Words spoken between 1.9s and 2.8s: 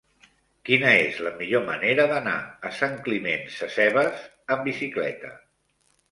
d'anar a